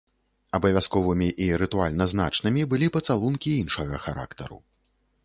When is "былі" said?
2.71-2.87